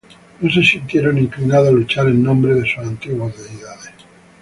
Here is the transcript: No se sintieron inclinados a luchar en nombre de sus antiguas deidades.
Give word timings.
No 0.39 0.49
se 0.49 0.63
sintieron 0.63 1.19
inclinados 1.19 1.67
a 1.67 1.71
luchar 1.73 2.07
en 2.07 2.23
nombre 2.23 2.55
de 2.55 2.65
sus 2.67 2.79
antiguas 2.79 3.37
deidades. 3.37 3.93